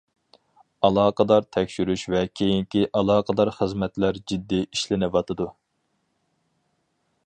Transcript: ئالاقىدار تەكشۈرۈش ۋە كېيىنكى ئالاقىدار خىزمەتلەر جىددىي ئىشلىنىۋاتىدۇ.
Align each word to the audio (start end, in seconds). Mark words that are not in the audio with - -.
ئالاقىدار 0.87 1.45
تەكشۈرۈش 1.57 2.05
ۋە 2.15 2.23
كېيىنكى 2.41 2.83
ئالاقىدار 3.01 3.53
خىزمەتلەر 3.59 4.21
جىددىي 4.33 4.69
ئىشلىنىۋاتىدۇ. 4.69 5.51